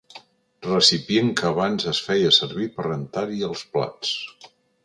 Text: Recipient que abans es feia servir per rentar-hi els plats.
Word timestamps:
Recipient 0.67 1.29
que 1.41 1.45
abans 1.51 1.87
es 1.93 2.01
feia 2.07 2.33
servir 2.39 2.67
per 2.79 2.89
rentar-hi 2.89 3.47
els 3.53 3.63
plats. 3.77 4.19